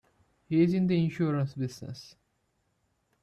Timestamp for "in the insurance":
0.73-1.53